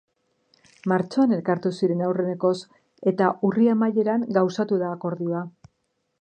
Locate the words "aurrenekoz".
2.07-2.55